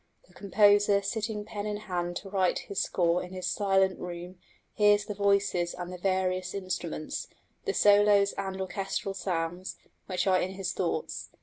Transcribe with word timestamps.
The 0.27 0.33
composer 0.33 1.03
sitting 1.03 1.45
pen 1.45 1.67
in 1.67 1.77
hand 1.77 2.15
to 2.15 2.29
write 2.31 2.57
his 2.57 2.81
score 2.81 3.21
in 3.23 3.31
his 3.33 3.45
silent 3.45 3.99
room 3.99 4.39
hears 4.73 5.05
the 5.05 5.13
voices 5.13 5.75
and 5.75 5.93
the 5.93 5.99
various 5.99 6.55
instruments, 6.55 7.27
the 7.65 7.73
solos 7.75 8.33
and 8.33 8.59
orchestral 8.59 9.13
sounds, 9.13 9.77
which 10.07 10.25
are 10.25 10.41
in 10.41 10.53
his 10.53 10.73
thoughts. 10.73 11.29